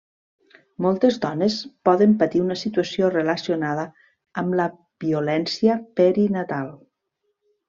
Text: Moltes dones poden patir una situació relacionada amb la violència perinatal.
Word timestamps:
Moltes 0.85 1.17
dones 1.25 1.57
poden 1.89 2.15
patir 2.23 2.41
una 2.45 2.57
situació 2.61 3.11
relacionada 3.17 3.85
amb 4.43 4.59
la 4.61 4.67
violència 5.05 5.77
perinatal. 6.01 6.75